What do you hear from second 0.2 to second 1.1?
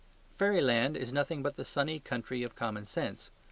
Fairyland